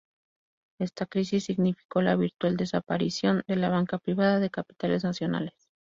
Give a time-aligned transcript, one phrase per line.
[0.79, 5.53] Esta crisis significó la virtual desaparición de la banca privada de capitales nacionales.